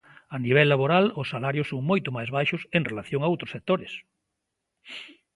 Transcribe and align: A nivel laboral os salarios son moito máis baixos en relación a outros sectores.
A 0.35 0.37
nivel 0.45 0.67
laboral 0.69 1.05
os 1.21 1.27
salarios 1.33 1.69
son 1.71 1.81
moito 1.89 2.09
máis 2.17 2.29
baixos 2.37 2.61
en 2.77 2.83
relación 2.91 3.21
a 3.23 3.29
outros 3.33 3.53
sectores. 3.55 3.93